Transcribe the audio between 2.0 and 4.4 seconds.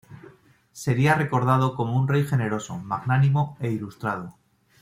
rey generoso, magnánimo e ilustrado.